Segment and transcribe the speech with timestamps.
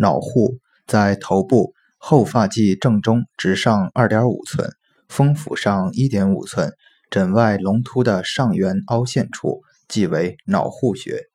[0.00, 0.56] 脑户
[0.86, 4.72] 在头部后发际正中直上二点五寸，
[5.08, 6.72] 风府上一点五寸，
[7.10, 11.29] 枕外隆突的上缘凹陷处，即为脑户穴。